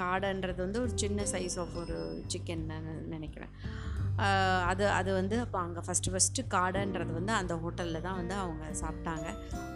காடைன்றது 0.00 0.60
வந்து 0.66 0.82
ஒரு 0.84 0.92
சின்ன 1.02 1.24
சைஸ் 1.32 1.56
ஆஃப் 1.62 1.74
ஒரு 1.82 1.96
சிக்கன் 2.32 2.64
நினைக்கிறேன். 3.14 3.52
அது 4.70 4.84
அது 4.96 5.10
வந்து 5.18 5.36
அப்போ 5.42 5.58
அங்கே 5.66 5.82
ஃபஸ்ட்டு 5.84 6.10
ஃபஸ்ட்டு 6.12 6.42
காடைன்றது 6.54 7.12
வந்து 7.18 7.32
அந்த 7.38 7.54
ஹோட்டலில் 7.62 8.04
தான் 8.06 8.18
வந்து 8.20 8.34
அவங்க 8.42 8.64
சாப்பிட்டாங்க. 8.82 9.28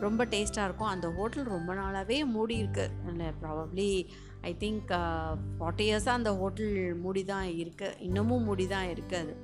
ரொம்ப 0.05 0.25
டேஸ்ட்டாக 0.35 0.67
இருக்கும். 0.69 0.93
அந்த 0.95 1.09
ஹோட்டல் 1.19 1.47
ரொம்ப 1.55 1.71
நாளாகவே 1.81 2.19
மூடி 2.35 2.57
இருக்குது 2.63 2.95
இல்லை 3.13 3.29
ப்ராபப்ளி 3.43 3.89
ஐ 4.51 4.53
திங்க் 4.65 4.91
ஃபார்ட்டி 5.59 5.87
இயர்ஸாக 5.89 6.19
அந்த 6.21 6.33
ஹோட்டல் 6.41 6.77
மூடி 7.05 7.23
தான் 7.33 7.49
இருக்குது 7.63 7.97
இன்னமும் 8.09 8.47
மூடி 8.49 8.67
தான் 8.75 8.89
இருக்குது 8.95 9.23
அது. 9.25 9.35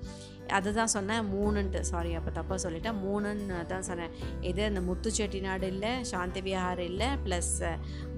அதுதான் 0.58 0.92
சொன்னேன் 0.94 1.28
மூணுன்ட்டு. 1.34 1.80
சாரி 1.90 2.10
அப்போ 2.18 2.30
தப்பாக 2.38 2.58
சொல்லிட்டேன். 2.64 2.98
மூணுன்னு 3.04 3.58
தான் 3.72 3.86
சொன்னேன். 3.88 4.14
இது 4.50 4.62
அந்த 4.70 4.80
முத்து 4.88 5.10
செட்டிநாடு 5.18 5.66
இல்லை 5.74 5.92
சாந்தி 6.12 6.42
விஹார் 6.48 6.82
இல்லை 6.90 7.08
ப்ளஸ் 7.24 7.54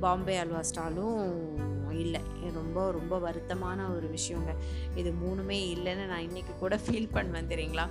பாம்பே 0.04 0.36
அல்வா 0.42 0.62
ஸ்டாலும் 0.70 1.22
இல்லை. 2.04 2.20
ரொம்ப 2.58 2.78
ரொம்ப 2.98 3.14
வருத்தமான 3.24 3.78
ஒரு 3.96 4.06
விஷயங்க. 4.16 4.52
இது 5.00 5.10
மூணுமே 5.22 5.58
இல்லைன்னு 5.74 6.04
நான் 6.12 6.26
இன்றைக்கி 6.28 6.52
கூட 6.62 6.74
ஃபீல் 6.84 7.12
பண்ணுவேன் 7.16 7.50
தெரியுங்களா? 7.52 7.86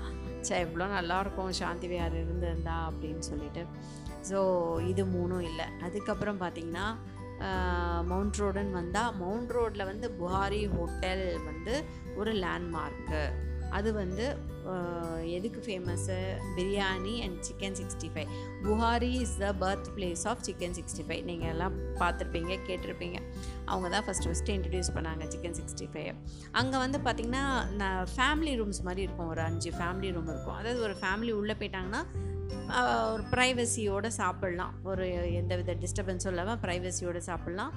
சே 0.47 0.53
எவ்வளோ 0.65 0.88
நல்லாயிருக்கும் 0.95 1.51
சாந்தி 1.62 1.88
விஹார் 1.91 2.18
இருந்திருந்தா 2.21 2.75
அப்படின்னு 2.89 3.24
சொல்லிட்டு. 3.31 3.63
ஸோ 4.30 4.39
இது 4.91 5.03
மூணும் 5.15 5.45
இல்லை. 5.50 5.68
அதுக்கப்புறம் 5.88 6.41
பார்த்தீங்கன்னா 6.44 6.88
மவுண்ட் 8.09 8.38
ரோடுன்னு 8.41 8.77
வந்தால் 8.81 9.15
மவுண்ட் 9.21 9.53
ரோட்டில் 9.56 9.89
வந்து 9.91 10.07
புகாரி 10.19 10.62
ஹோட்டல் 10.75 11.25
வந்து 11.47 11.74
ஒரு 12.19 12.31
லேண்ட்மார்க்கு 12.44 13.21
அது 13.78 13.90
வந்து 14.02 14.25
எதுக்கு 15.38 15.60
famous 15.66 16.18
biryani 16.58 17.14
and 17.25 17.40
chicken 17.48 17.78
sixty 17.80 18.10
five 18.14 18.30
Buhari 18.66 19.12
is 19.24 19.36
the 19.44 19.50
birth 19.64 19.90
place 19.96 20.24
of 20.31 20.44
chicken 20.48 20.75
sixty 20.78 21.04
five 21.08 21.24
நீங்கள் 21.30 21.52
எல்லாம் 21.54 21.75
பார்த்துருப்பீங்க 22.02 22.58
கேட்டிருப்பீங்க. 22.70 23.18
அவங்க 23.72 23.88
தான் 23.96 24.06
ஃபஸ்ட்டு 24.08 24.30
ஃபஸ்ட்டு 24.30 24.56
இன்ட்ரடியூஸ் 24.58 24.92
பண்ணாங்க 24.98 25.25
சிக்கன் 25.34 25.58
சிக்ஸ்டி 25.60 25.88
ஃபைவ் 25.94 26.14
அங்கே 26.62 26.78
வந்து 26.84 27.00
பார்த்திங்கன்னா 27.08 27.46
நான் 27.81 28.04
ஃபேமிலி 28.16 28.54
ரூம்ஸ் 28.62 28.83
மாதிரி 28.90 29.04
இருக்கும். 29.07 29.31
ஒரு 29.36 29.44
அஞ்சு 29.50 29.71
ஃபேமிலி 29.80 30.12
ரூம் 30.18 30.31
இருக்கும். 30.33 30.57
அதாவது 30.62 30.81
ஒரு 30.90 30.97
ஃபேமிலி 31.02 31.33
உள்ளே 31.42 31.56
போயிட்டாங்கன்னா 31.62 32.04
ஒரு 33.12 33.23
ப்ரைவசியோடு 33.31 34.09
சாப்பிட்லாம். 34.19 34.73
ஒரு 34.92 35.06
எந்த 35.40 35.54
வித 35.59 35.73
டிஸ்டர்பன்ஸும் 35.83 36.31
இல்லாமல் 36.33 36.62
ப்ரைவசியோடு 36.66 37.21
சாப்பிட்லாம் 37.30 37.73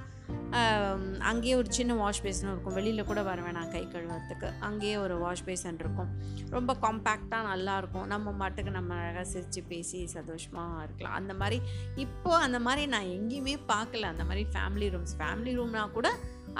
அங்கேயே 1.29 1.55
ஒரு 1.55 1.69
சின்ன 1.77 1.95
வாஷ் 2.01 2.21
பேசன் 2.25 2.49
இருக்கும். 2.51 2.75
வெளியில் 2.77 3.07
கூட 3.09 3.21
வர 3.29 3.39
வேணாம் 3.45 3.71
கை 3.73 3.81
கழுவுறதுக்கு. 3.93 4.49
அங்கேயே 4.67 4.95
ஒரு 5.05 5.15
வாஷ் 5.23 5.43
பேசன் 5.49 5.79
இருக்கும். 5.83 6.11
ரொம்ப 6.55 6.71
காம்பேக்டாக 6.83 7.43
நல்லாயிருக்கும் 7.51 8.07
நம்ம 8.13 8.33
மாட்டுக்கு 8.41 8.71
நம்ம 8.77 8.95
அழகாக 9.01 9.25
சிரித்து 9.33 9.63
பேசி 9.71 9.99
சந்தோஷமாக 10.15 10.83
இருக்கலாம். 10.85 11.17
அந்த 11.19 11.35
மாதிரி 11.41 11.59
இப்போது 12.05 12.43
அந்த 12.47 12.59
மாதிரி 12.67 12.85
நான் 12.95 13.13
எங்கேயுமே 13.17 13.55
பார்க்கல. 13.73 14.11
அந்த 14.13 14.25
மாதிரி 14.31 14.45
ஃபேமிலி 14.55 14.89
ரூம்ஸ் 14.95 15.15
ஃபேமிலி 15.21 15.53
ரூம்னால் 15.59 15.95
கூட 15.97 16.09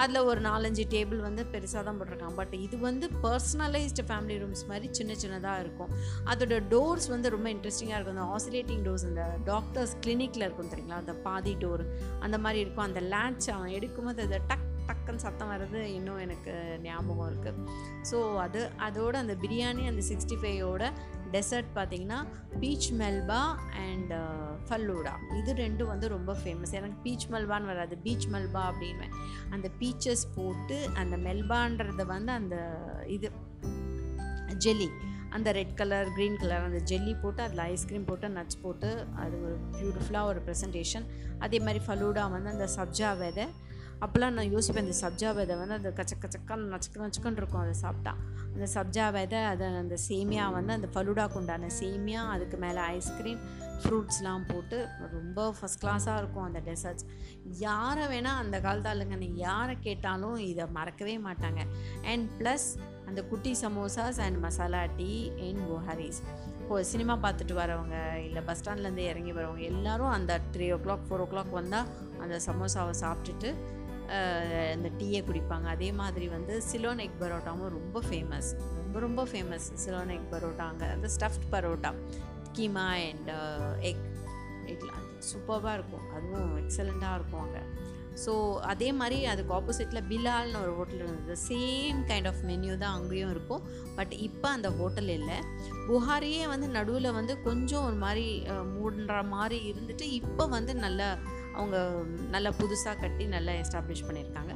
அதில் 0.04 0.26
ஒரு 0.30 0.42
நாலஞ்சு 0.42 0.84
டேபிள் 0.96 1.22
வந்து 1.28 1.44
பெருசாக 1.54 1.84
தான் 1.88 1.98
போட்டிருக்காங்க. 2.00 2.38
பட் 2.42 2.56
இது 2.66 2.78
வந்து 2.88 3.08
பர்சனலைஸ்டு 3.26 4.06
ஃபேமிலி 4.10 4.38
ரூம்ஸ் 4.44 4.66
மாதிரி 4.72 4.88
சின்ன 5.00 5.16
சின்னதாக 5.24 5.64
இருக்கும். 5.66 5.92
அதோட 6.34 6.62
டோர்ஸ் 6.76 7.10
வந்து 7.16 7.34
ரொம்ப 7.36 7.50
இன்ட்ரெஸ்டிங்காக 7.56 7.98
இருக்கும். 8.00 8.18
அந்த 8.18 8.28
ஆசிலேட்டிங் 8.36 8.86
டோர்ஸ் 8.88 9.08
இந்த 9.12 9.26
டாக்டர்ஸ் 9.52 9.96
கிளினிக்கில் 10.06 10.48
இருக்கும் 10.48 10.72
தெரியுங்களா? 10.74 11.02
அந்த 11.06 11.16
பாதி 11.28 11.56
டோர் 11.66 11.86
அந்த 12.20 12.40
மாதிரி 12.46 12.62
இருக்கும். 12.66 12.88
அந்த 12.90 13.04
லேட்ச் 13.16 13.50
அவன் 13.58 13.76
எடுக்கும்போது 13.80 14.26
அது 14.28 14.42
டக் 14.52 14.66
டக்குன்னு 14.90 15.24
சத்தம் 15.24 15.50
வர்றது 15.54 15.80
இன்னும் 15.98 16.20
எனக்கு 16.26 16.52
ஞாபகம் 16.84 17.30
இருக்குது 17.32 17.64
ஸோ 18.10 18.18
அது 18.44 18.60
அதோட 18.88 19.16
அந்த 19.24 19.34
பிரியாணி 19.42 19.84
அந்த 19.92 20.04
சிக்ஸ்டி 20.10 20.36
ஃபைவோட 20.42 20.84
டெசர்ட் 21.32 21.70
பார்த்தீங்கன்னா 21.76 22.20
பீச் 22.60 22.94
மெல்பா 22.94 23.42
அண்ட் 23.88 24.14
ஃபல்லூடா 24.68 25.14
இது 25.38 25.54
ரெண்டும் 25.54 25.86
வந்து 25.86 26.08
ரொம்ப 26.08 26.34
ஃபேமஸ் 26.34 26.72
எனக்கு 26.72 26.98
பீச் 27.04 27.28
மெல்பான்னு 27.32 27.66
வராது. 27.66 27.98
பீச் 28.04 28.28
மெல்பா 28.28 28.62
அப்படின்னு 28.72 29.08
அந்த 29.50 29.70
பீச்சஸ் 29.80 30.26
போட்டு 30.36 30.90
அந்த 30.96 31.18
மெல்பான்றத 31.18 32.06
வந்து 32.06 32.32
அந்த 32.32 32.58
இது 33.08 33.30
ஜெல்லி 34.58 34.90
அந்த 35.30 35.52
ரெட் 35.52 35.74
கலர் 35.76 36.08
க்ரீன் 36.16 36.38
கலர் 36.38 36.64
அந்த 36.64 36.80
ஜெல்லி 36.80 37.14
போட்டு 37.14 37.44
அதில் 37.44 37.60
ஐஸ்கிரீம் 37.60 38.06
போட்டு 38.06 38.28
நட்ஸ் 38.30 38.62
போட்டு 38.62 39.08
அது 39.16 39.36
ஒரு 39.46 39.58
பியூட்டிஃபுல்லாக 39.80 40.26
ஒரு 40.26 40.42
ப்ரெசன்டேஷன் 40.46 41.06
அதே 41.40 41.60
மாதிரி 41.60 41.86
ஃபலூடா 41.88 42.32
வந்து 42.32 42.50
அந்த 42.50 42.68
சப்ஜா 42.78 43.18
விதை 43.18 43.46
அப்போல்லாம் 44.02 44.36
நான் 44.38 44.52
யோசிப்பேன் 44.56 44.86
இந்த 44.88 44.96
சப்ஜா 45.02 45.30
விதை 45.38 45.56
வந்து 45.58 45.74
அந்த 45.74 45.92
கச்ச 45.92 46.16
கச்சக்கான்னு 46.24 46.72
நச்சுக்கு 46.74 47.00
நச்சுக்கன்னு 47.04 47.40
இருக்கும் 47.42 47.62
அதை 47.62 47.74
சாப்பிட்டா. 47.74 48.12
அந்த 48.54 48.66
சப்ஜா 48.76 49.12
விதை 49.12 49.40
அதை 49.44 49.68
அந்த 49.84 49.98
சேமியா 50.10 50.52
வந்து 50.52 50.74
அந்த 50.74 50.88
ஃபலூடாக்கு 50.94 51.34
உண்டான 51.34 51.70
சேமியா 51.80 52.22
அதுக்கு 52.34 52.58
மேலே 52.58 52.82
ஐஸ்கிரீம் 52.98 53.42
ஃப்ரூட்ஸ்லாம் 53.82 54.46
போட்டு 54.52 54.78
ரொம்ப 55.16 55.56
ஃபஸ்ட் 55.58 55.82
கிளாஸாக 55.84 56.18
இருக்கும் 56.18 56.44
அந்த 56.44 56.60
டெசர்ட்ஸ் 56.60 57.06
யாரை 57.60 58.06
வேணால் 58.06 58.42
அந்த 58.44 58.60
காலத்து 58.60 58.90
ஆளுங்க 58.90 59.18
நீங்கள் 59.18 59.44
யாரை 59.50 59.80
கேட்டாலும் 59.80 60.38
இதை 60.38 60.66
மறக்கவே 60.72 61.18
மாட்டாங்க. 61.18 61.62
அண்ட் 62.06 62.28
ப்ளஸ் 62.40 62.68
அந்த 63.08 63.24
குட்டி 63.24 63.56
samosas 63.64 64.20
and 64.20 64.38
masala 64.38 64.86
tea 64.98 65.12
and 65.48 65.64
Buharis 65.70 66.22
இப்போ 66.62 66.84
சினிமா 66.84 67.14
பார்த்துட்டு 67.24 67.54
வரவங்க 67.54 67.98
இல்லை 68.24 68.42
பஸ் 68.44 68.60
ஸ்டாண்ட்லேருந்து 68.62 69.04
இறங்கி 69.10 69.32
வரவங்க 69.32 69.62
எல்லோரும் 69.62 70.10
அந்த 70.10 70.42
த்ரீ 70.54 70.66
ஓ 70.74 70.78
கிளாக் 70.86 71.06
ஃபோர் 71.10 71.22
ஓ 71.22 71.26
கிளாக் 71.26 71.50
வந்தால் 71.50 71.88
அந்த 72.20 72.40
சமோசாவை 72.48 72.94
சாப்பிட்டுட்டு 73.02 73.50
இந்த 74.08 74.58
அந்த 74.76 74.90
டீயை 75.00 75.22
குடிப்பாங்க. 75.30 75.68
அதே 75.76 75.90
மாதிரி 76.02 76.28
வந்து 76.36 76.54
சிலோன் 76.70 77.02
எக் 77.06 77.18
பரோட்டாவும் 77.24 77.74
ரொம்ப 77.78 78.02
ஃபேமஸ். 78.10 78.50
ரொம்ப 78.80 79.00
ரொம்ப 79.06 79.24
ஃபேமஸ் 79.32 79.68
சிலோன் 79.84 80.14
எக் 80.16 80.30
பரோட்டா 80.34 80.66
அங்கே. 80.72 80.88
அந்த 80.96 81.10
stuffed 81.16 81.48
parotta 81.56 81.92
keema 82.58 82.88
and 83.10 83.32
egg. 83.90 84.06
எக்லாம் 84.74 85.04
சூப்பராக 85.32 85.78
இருக்கும். 85.80 86.08
அதுவும் 86.16 86.56
எக்ஸலண்ட்டாக 86.64 87.18
இருக்கும் 87.20 87.44
அங்கே. 87.46 87.64
ஸோ 88.24 88.34
அதே 88.72 88.88
மாதிரி 89.00 89.18
அதுக்கு 89.32 89.52
ஆப்போசிட்டில் 89.58 90.06
பிலால்னு 90.12 90.62
ஒரு 90.64 90.72
ஹோட்டல் 90.78 91.02
இருந்தது. 91.06 91.36
சேம் 91.50 92.00
கைண்ட் 92.10 92.30
ஆஃப் 92.30 92.42
மென்யூ 92.50 92.74
தான் 92.84 92.96
அங்கேயும் 93.00 93.34
இருக்கும். 93.36 93.66
பட் 93.98 94.14
இப்போ 94.28 94.48
அந்த 94.58 94.70
ஹோட்டல் 94.80 95.12
இல்லை. 95.18 95.38
புகாரியே 95.90 96.46
வந்து 96.54 96.68
நடுவில் 96.78 97.16
வந்து 97.20 97.34
கொஞ்சம் 97.48 97.86
ஒரு 97.90 97.98
மாதிரி 98.06 98.26
மூடுன்ற 98.76 99.18
மாதிரி 99.36 99.60
இருந்துட்டு 99.72 100.08
இப்போ 100.20 100.46
வந்து 100.56 100.76
நல்லா 100.86 101.10
அவங்க 101.58 101.78
நல்லா 102.36 102.52
புதுசாக 102.60 103.02
கட்டி 103.04 103.26
நல்லா 103.28 103.54
எஸ்டாப்ளிஷ் 103.62 104.08
பண்ணியிருக்காங்க. 104.08 104.54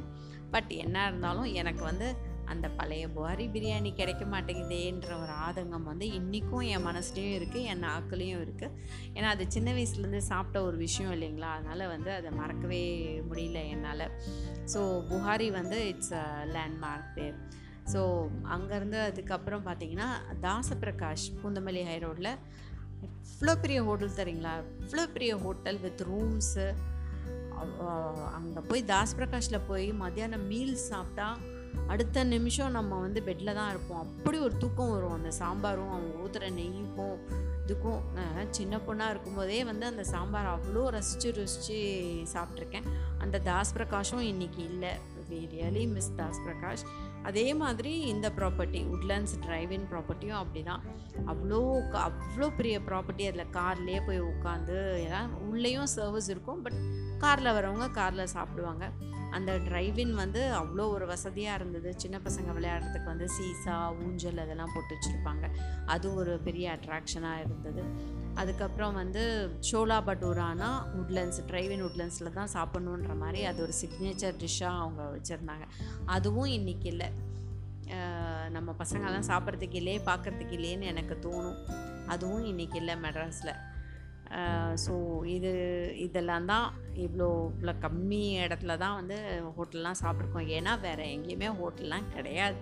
பட் 0.50 0.70
என்ன 0.84 1.06
இருந்தாலும் 1.08 1.48
எனக்கு 1.60 1.82
வந்து 1.84 2.08
அந்த 2.52 2.66
பழைய 2.68 3.04
புகாரி 3.08 3.44
பிரியாணி 3.54 3.90
கிடைக்க 3.94 4.24
மாட்டேங்குதேன்ற 4.24 5.10
ஒரு 5.22 5.32
ஆதங்கம் 5.46 5.86
வந்து 5.90 6.06
இன்றைக்கும் 6.18 6.64
என் 6.72 6.86
மனசுலேயும் 6.88 7.36
இருக்குது 7.38 7.68
என் 7.72 7.84
நாக்குலேயும் 7.86 8.42
இருக்குது 8.44 8.74
ஏன்னா 9.14 9.28
அது 9.34 9.44
சின்ன 9.48 9.68
வயசுலேருந்து 9.72 10.22
சாப்பிட்ட 10.30 10.60
ஒரு 10.62 10.76
விஷயம் 10.76 11.12
இல்லைங்களா? 11.12 11.50
அதனால் 11.56 11.84
வந்து 11.86 12.10
அதை 12.12 12.30
மறக்கவே 12.40 12.82
முடியல 13.30 13.60
என்னால். 13.74 14.06
ஸோ 14.72 14.80
புகாரி 15.12 15.48
வந்து 15.50 15.78
இட்ஸ் 15.88 16.14
அ 16.14 16.26
லேண்ட்மார்க் 16.56 17.10
பேர் 17.16 17.38
ஸோ 17.92 18.00
அங்கேருந்து 18.56 18.98
அதுக்கப்புறம் 19.08 19.66
பார்த்தீங்கன்னா 19.68 20.10
தாசப்பிரகாஷ் 20.46 21.26
பூந்தமல்லி 21.40 21.84
ஹை 21.90 21.98
ரோட்டில் 21.98 22.32
இவ்வளோ 23.26 23.54
பெரிய 23.62 23.78
ஹோட்டல் 23.82 24.18
தரீங்களா 24.18 24.52
இவ்வளோ 24.82 25.04
பெரிய 25.16 25.32
ஹோட்டல் 25.36 25.78
வித் 25.78 26.02
ரூம்ஸு 26.10 26.66
அங்கே 28.36 28.60
போய் 28.68 28.82
தாஸ் 28.84 29.16
பிரகாஷில் 29.18 29.66
போய் 29.68 29.92
மத்தியானம் 30.02 30.46
மீல் 30.46 30.76
சாப்பிட்டா 30.90 31.28
அடுத்த 31.88 32.24
நிமிஷம் 32.24 32.74
நம்ம 32.76 32.98
வந்து 32.98 33.20
பெட்டில் 33.22 33.56
தான் 33.58 33.70
இருப்போம். 33.70 34.00
அப்படி 34.04 34.38
ஒரு 34.38 34.54
தூக்கம் 34.56 34.90
வரும். 34.90 35.14
அந்த 35.14 35.30
சாம்பாரும் 35.30 35.92
அவங்க 35.94 36.12
ஊற்றுற 36.24 36.48
நெய்யுக்கும் 36.58 37.16
இதுக்கும் 37.64 38.00
நான் 38.14 38.50
சின்ன 38.50 38.76
பொண்ணாக 38.86 39.12
இருக்கும்போதே 39.14 39.64
வந்து 39.64 39.86
அந்த 39.86 40.04
சாம்பார் 40.04 40.48
அவ்வளோ 40.54 40.82
ரசித்து 40.88 41.28
ருசித்து 41.32 41.78
சாப்பிட்ருக்கேன் 42.34 42.88
அந்த 43.18 43.38
தாஸ் 43.38 43.74
பிரகாஷும் 43.76 44.26
இன்றைக்கி 44.32 44.62
இல்லை. 44.72 44.92
We 45.28 45.38
really 45.52 45.82
miss 45.92 46.14
Das 46.16 46.40
Prakash 46.46 46.82
அதே 47.22 47.54
மாதிரி 47.54 47.92
இந்த 48.12 48.28
ப்ராப்பர்ட்டி 48.38 48.80
உட்லண்ட்ஸ் 48.94 49.34
டிரைவின் 49.44 49.86
ப்ராப்பர்ட்டியும் 49.92 50.40
அப்படி 50.40 50.62
தான் 50.62 50.82
அவ்வளோ 51.26 51.60
அவ்வளோ 52.06 52.48
பெரிய 52.56 52.78
ப்ராப்பர்ட்டி 52.88 53.26
அதில் 53.30 53.52
கார்லேயே 53.52 54.00
போய் 54.06 54.20
உட்காந்து 54.32 54.76
எல்லாம் 55.04 55.30
உள்ளேயும் 55.50 55.90
சர்வீஸ் 55.94 56.28
இருக்கும் 56.28 56.62
பட் 56.62 56.78
காரில் 57.24 57.56
வரவங்க 57.56 57.86
காரில் 58.00 58.32
சாப்பிடுவாங்க. 58.36 58.84
அந்த 59.36 59.52
டிரைவின் 59.66 60.14
வந்து 60.22 60.40
அவ்வளோ 60.60 60.84
ஒரு 60.94 61.04
வசதியாக 61.10 61.58
இருந்தது. 61.58 61.90
சின்ன 62.02 62.16
பசங்க 62.24 62.48
விளையாடுறதுக்கு 62.56 63.08
வந்து 63.12 63.28
சீசா 63.36 63.76
ஊஞ்சல் 64.04 64.42
அதெல்லாம் 64.44 64.72
போட்டு 64.74 64.92
வச்சுருப்பாங்க. 64.96 65.46
அது 65.94 66.06
ஒரு 66.20 66.32
பெரிய 66.46 66.66
அட்ராக்ஷனாக 66.76 67.44
இருந்தது. 67.44 67.84
அதுக்கப்புறம் 68.40 68.94
வந்து 69.00 69.22
சோலா 69.68 69.98
பட்டூரானா 70.08 70.68
உட்லண்ட்ஸ் 71.00 71.40
ட்ரைவின் 71.50 71.84
உட்லண்ட்ஸில் 71.88 72.36
தான் 72.38 72.52
சாப்பிட்ணுன்ற 72.56 73.14
மாதிரி 73.24 73.40
அது 73.50 73.58
ஒரு 73.66 73.74
சிக்னேச்சர் 73.82 74.38
டிஷ்ஷாக 74.44 74.82
அவங்க 74.82 75.02
வச்சுருந்தாங்க. 75.16 75.66
அதுவும் 76.16 76.50
இன்றைக்கி 76.58 76.88
இல்லை. 76.94 77.10
நம்ம 78.56 78.70
பசங்கள்லாம் 78.82 79.28
சாப்பிட்றதுக்கு 79.32 79.78
இல்லையே 79.80 80.00
பார்க்குறதுக்கு 80.10 80.56
இல்லையேன்னு 80.58 80.92
எனக்கு 80.92 81.14
தோணும். 81.26 81.58
அதுவும் 82.14 82.44
இன்றைக்கி 82.52 82.78
இல்லை 82.82 82.94
மெட்ராஸில். 83.04 83.54
ஸோ 84.84 84.94
இது 85.36 85.50
இதெல்லாம் 86.04 86.46
தான் 86.52 86.66
இவ்வளோ 86.96 87.28
இவ்வளோ 87.52 87.74
கம்மி 87.80 88.22
இடத்துல 88.38 88.76
தான் 88.76 88.94
வந்து 88.94 89.42
ஹோட்டல்லாம் 89.58 90.00
சாப்பிட்ருக்கோம் 90.02 90.50
ஏன்னா 90.56 90.80
வேறு 90.80 91.04
எங்கேயுமே 91.04 91.48
ஹோட்டல்லாம் 91.60 92.08
கிடையாது. 92.14 92.56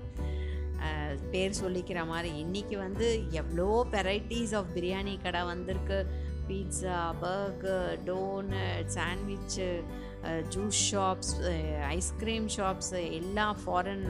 பேர் 1.31 1.61
சொல்லிக்கிற 1.63 2.07
மாதிரி 2.07 2.45
இன்றைக்கி 2.45 2.77
வந்து 2.77 3.07
எவ்வளோ 3.31 3.87
வெரைட்டிஸ் 3.91 4.55
ஆஃப் 4.57 4.71
பிரியாணி 4.75 5.23
கடை 5.23 5.43
வந்திருக்கு. 5.43 6.07
Pizza 6.49 7.15
burger 7.21 7.99
donut 8.05 8.89
sandwich 8.95 9.83
juice 10.55 10.81
shops 10.91 11.33
ice cream 11.97 12.47
shops 12.57 12.93
எல்லா 13.19 13.47
ஃபாரின் 13.61 14.07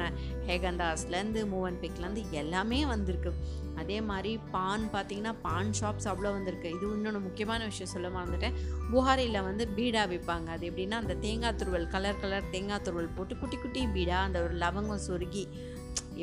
ஹேகந்தாஸ்லேருந்து 0.49 1.43
மூவன் 1.53 1.81
பிக்லேருந்து 1.83 2.25
எல்லாமே 2.31 2.81
வந்திருக்கு. 2.93 3.33
அதே 3.81 3.99
மாதிரி 4.09 4.33
பான் 4.55 4.85
பார்த்தீங்கன்னா 4.95 5.35
பான் 5.43 5.75
ஷாப்ஸ் 5.81 6.09
அவ்வளோ 6.13 6.31
வந்திருக்கு. 6.37 6.69
இது 6.77 6.87
இன்னொன்று 6.97 7.21
முக்கியமான 7.21 7.61
விஷயம் 7.65 7.93
சொல்ல 7.93 8.09
மறந்துட்டேன். 8.09 8.57
புகாரியில் 8.93 9.47
வந்து 9.49 9.67
பீடா 9.77 10.03
விற்பாங்க 10.13 10.49
அது 10.57 10.71
எப்படின்னா 10.71 10.99
அந்த 11.05 11.15
தேங்காய் 11.27 11.59
துருவல் 11.61 11.91
கலர் 11.95 12.23
கலர் 12.25 12.51
தேங்காய் 12.51 12.85
துருவல் 12.87 13.15
போட்டு 13.17 13.37
குட்டி 13.37 13.57
குட்டி 13.57 13.85
பீடா 13.87 14.19
அந்த 14.29 14.41
ஒரு 14.43 14.57
லவங்கம் 14.65 15.07
சொருகி. 15.09 15.45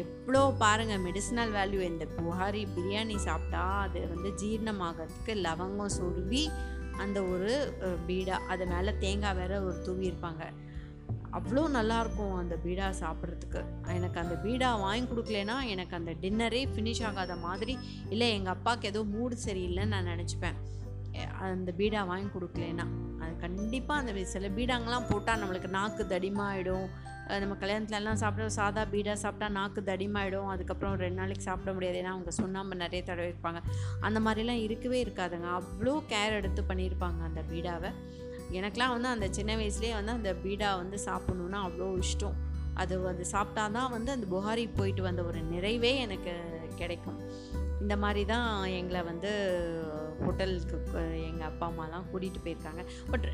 எவ்வளோ 0.02 0.42
பாருங்கள் 0.60 1.04
மெடிசினல் 1.06 1.52
வேல்யூ 1.58 1.82
இந்த 1.92 2.06
புகாரி 2.18 2.62
பிரியாணி 2.76 3.16
சாப்பிட்டா 3.16 3.64
அது 3.86 4.00
வந்து 4.14 4.30
ஜீரணமாகறதுக்கு 4.42 5.34
லவங்கம் 5.48 5.96
சொருவி 6.00 6.44
அந்த 7.04 7.20
ஒரு 7.34 7.52
பீடா 8.08 8.38
அது 8.54 8.66
மேலே 8.74 8.92
தேங்காய் 9.04 9.38
வேற 9.42 9.54
ஒரு 9.68 9.78
தூவி 9.86 10.06
இருப்பாங்க. 10.12 10.44
அவ்வளோ 11.38 11.64
நல்லாயிருக்கும் 11.76 12.36
அந்த 12.42 12.56
பீடா 12.64 12.86
சாப்பிட்றதுக்கு. 13.02 13.62
எனக்கு 13.96 14.20
அந்த 14.24 14.36
பீடா 14.44 14.70
வாங்கி 14.86 15.08
கொடுக்கலனா 15.10 15.56
எனக்கு 15.74 15.94
அந்த 16.00 16.12
டின்னரே 16.24 16.62
ஃபினிஷ் 16.74 17.04
ஆகாத 17.10 17.36
மாதிரி 17.48 17.74
இல்லை 18.10 18.30
எங்கள் 18.38 18.56
அப்பாவுக்கு 18.56 18.88
ஏதோ 18.88 19.04
மூடு 19.14 19.38
சரியில்லைன்னு 19.46 19.94
நான் 19.96 20.12
நினச்சிப்பேன். 20.14 20.58
அந்த 21.50 21.70
பீடா 21.78 22.02
வாங்கி 22.12 22.30
கொடுக்கலனா 22.34 22.86
அது 23.20 23.34
கண்டிப்பாக 23.46 24.02
அந்த 24.02 24.26
சில 24.34 24.50
பீடாங்கெலாம் 24.58 25.08
போட்டால் 25.12 25.42
நம்மளுக்கு 25.44 25.70
நாக்கு 25.78 26.04
தடிமாயிடும். 26.14 26.88
நம்ம 27.30 27.56
கல்யாணத்துலலாம் 27.62 28.20
சாப்பிட 28.22 28.50
சாதா 28.50 28.82
பீடாக 28.92 29.14
சாப்பிட்டா 29.14 29.48
நாக்கு 29.50 29.82
தடிமாயிடும். 29.82 30.48
அதுக்கப்புறம் 30.48 30.96
ரெண்டு 30.96 31.20
நாளைக்கு 31.20 31.44
சாப்பிட 31.44 31.74
முடியாது. 31.74 31.98
ஏன்னா 32.00 32.14
அவங்க 32.16 32.32
சுண்ணாம்பு 32.32 32.76
நிறைய 32.76 33.04
தடவை 33.04 33.34
இருப்பாங்க 33.34 33.60
அந்த 34.00 34.20
மாதிரிலாம் 34.20 34.62
இருக்கவே 34.62 35.04
இருக்காதுங்க. 35.04 35.50
அவ்வளோ 35.60 35.96
கேர் 36.10 36.38
எடுத்து 36.40 36.64
பண்ணியிருப்பாங்க 36.70 37.22
அந்த 37.30 37.44
பீடாவை. 37.52 37.92
எனக்கெலாம் 38.52 38.94
வந்து 38.96 39.08
அந்த 39.08 39.28
சின்ன 39.32 39.56
வயசுலேயே 39.56 39.94
வந்து 39.94 40.12
அந்த 40.12 40.34
பீடா 40.44 40.76
வந்து 40.76 40.98
சாப்பிட்ணுன்னா 41.06 41.62
அவ்வளோ 41.68 42.00
இஷ்டம். 42.04 42.38
அது 42.74 43.00
வந்து 43.00 43.26
சாப்பிட்டா 43.26 43.68
தான் 43.68 43.92
வந்து 43.92 44.12
அந்த 44.12 44.28
புகாரி 44.36 44.70
போயிட்டு 44.76 45.02
வந்த 45.02 45.24
ஒரு 45.24 45.40
நிறைவே 45.40 45.96
எனக்கு 45.96 46.34
கிடைக்கும். 46.76 47.20
இந்த 47.82 47.98
மாதிரி 47.98 48.26
தான் 48.26 48.66
எங்களை 48.66 49.02
வந்து 49.02 49.32
ஹோட்டலுக்கு 50.24 50.84
எங்கள் 51.28 51.48
அப்பா 51.48 51.70
அம்மாலாம் 51.70 52.06
கூட்டிகிட்டு 52.14 52.42
போயிருக்காங்க. 52.44 52.86
பட் 53.12 53.26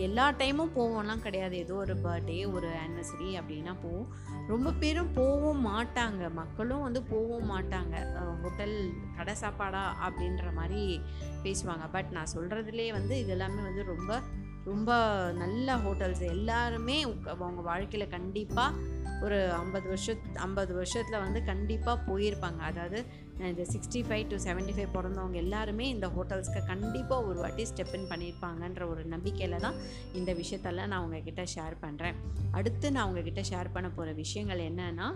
எல்லா 0.00 0.30
டைமும் 0.32 0.70
போவோம்லாம் 0.76 1.20
கிடையாது. 1.20 1.56
ஏதோ 1.56 1.74
ஒரு 1.74 1.94
பர்த்டே 1.94 2.52
ஒரு 2.52 2.68
ஆனிவர்சரி 2.68 3.28
அப்படின்னா 3.28 3.76
போவோம். 3.82 4.08
ரொம்ப 4.48 4.72
பேரும் 4.72 5.12
போகவும் 5.12 5.66
மாட்டாங்க. 5.66 6.32
மக்களும் 6.32 6.82
வந்து 6.82 7.02
போகவும் 7.02 7.50
மாட்டாங்க. 7.50 7.94
ஹோட்டல் 8.42 8.90
கடை 9.16 9.34
சாப்பாடா 9.34 9.84
அப்படின்ற 10.08 10.52
மாதிரி 10.54 11.00
பேசுவாங்க. 11.42 11.88
பட் 11.92 12.10
நான் 12.10 12.32
சொல்கிறதுலே 12.34 12.90
வந்து 12.92 13.24
இதெல்லாமே 13.28 13.62
வந்து 13.62 13.84
ரொம்ப 13.84 14.20
ரொம்ப 14.64 14.92
நல்ல 15.34 15.74
ஹோட்டல்ஸ் 15.74 16.28
எல்லாருமே 16.28 16.96
அவங்க 17.26 17.60
வாழ்க்கையில் 17.60 18.08
கண்டிப்பாக 18.08 18.76
ஒரு 19.22 19.52
ஐம்பது 19.52 19.88
வருஷத் 19.88 20.36
ஐம்பது 20.36 20.74
வருஷத்தில் 20.74 21.20
வந்து 21.20 21.44
கண்டிப்பாக 21.44 22.02
போயிருப்பாங்க. 22.08 22.58
அதாவது 22.58 23.06
இந்த 23.46 23.64
sixty 23.72 24.00
five 24.06 24.24
to 24.30 24.36
seventy 24.44 24.72
five 24.76 24.90
பிறந்தவங்க 24.94 25.36
எல்லாருமே 25.42 25.84
இந்த 25.88 26.06
ஹோட்டல்ஸ்க்கு 26.16 26.60
கண்டிப்பாக 26.66 27.26
ஒரு 27.28 27.38
வாட்டி 27.38 27.64
ஸ்டெப் 27.70 27.94
இன் 27.98 28.08
பண்ணியிருப்பாங்கன்ற 28.12 28.82
ஒரு 28.92 29.04
நம்பிக்கையில் 29.04 29.62
தான் 29.66 29.76
இந்த 30.12 30.32
விஷயத்தெல்லாம் 30.40 30.90
நான் 30.92 31.04
உங்ககிட்ட 31.06 31.42
ஷேர் 31.54 31.76
பண்ணுறேன் 31.84 32.16
அடுத்து 32.50 32.92
நான் 32.96 33.08
உங்ககிட்ட 33.08 33.44
ஷேர் 33.50 33.72
பண்ண 33.72 33.90
போகிற 33.90 34.14
விஷயங்கள் 34.22 34.62
என்னன்னா 34.70 35.08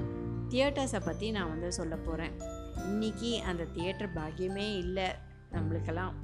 தியேட்டர்ஸை 0.52 1.00
பற்றி 1.04 1.30
நான் 1.30 1.52
வந்து 1.54 1.72
சொல்ல 1.72 1.96
போகிறேன் 1.96 2.34
இன்றைக்கி 2.90 3.32
அந்த 3.50 3.64
தியேட்டர் 3.64 4.14
பாக்கியமே 4.18 4.68
இல்லை. 4.84 5.08
நம்மளுக்கெல்லாம் 5.54 6.14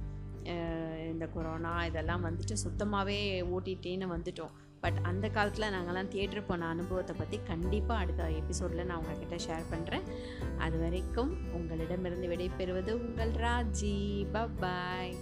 இந்த 1.11 1.27
கொரோனா 1.27 1.73
இதெல்லாம் 1.85 2.25
வந்துட்டு 2.25 2.55
சுத்தமாகவே 2.65 3.17
ஓட்டிகிட்டேன்னு 3.55 4.07
வந்துட்டோம். 4.15 4.55
பட் 4.81 4.99
அந்த 5.03 5.29
காலத்தில் 5.29 5.73
நாங்கள்லாம் 5.73 6.09
தியேட்டர் 6.09 6.47
போன 6.47 6.67
அனுபவத்தை 6.67 7.17
பற்றி 7.19 7.41
கண்டிப்பாக 7.47 8.01
அடுத்த 8.01 8.31
எபிசோடில் 8.31 8.87
நான் 8.87 8.99
உங்ககிட்ட 8.99 9.37
ஷேர் 9.37 9.71
பண்ணுறேன் 9.71 10.07
அது 10.59 10.79
வரைக்கும் 10.79 11.53
உங்களிடமிருந்து 11.53 12.29
விடைபெறுவது 12.29 12.91
உங்கள் 12.91 13.31
ராஜி. 13.31 13.97
பாய் 14.61 15.17